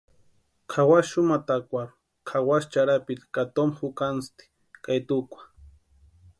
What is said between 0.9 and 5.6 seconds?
xumakatarhu kʼawasï charhapiti ka toma jukasïnti ka etukwa.